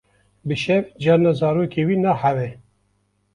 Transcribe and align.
Bi 0.47 0.55
şev 0.63 0.83
carna 1.03 1.31
zarokê 1.39 1.83
wî 1.87 1.97
nahewe. 2.03 2.49